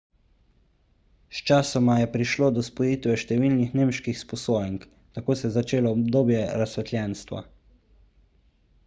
[1.39, 4.87] sčasoma je prišlo do spojitve številnih nemških sposojenk
[5.19, 7.45] tako se je začelo obdobje razsvetljenstva